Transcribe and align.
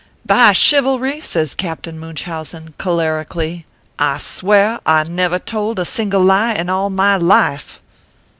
"By 0.25 0.53
Chivalry!" 0.53 1.21
says 1.31 1.53
Qaptain 1.53 1.97
Munchausen, 1.99 2.73
choler 2.79 3.23
ically; 3.23 3.65
"I 3.99 4.17
swear, 4.17 4.79
I 4.83 5.03
never 5.03 5.37
told 5.37 5.77
a 5.77 5.85
single 5.85 6.21
lie 6.23 6.53
in 6.53 6.71
all 6.71 6.89
my 6.89 7.17
life." 7.17 7.79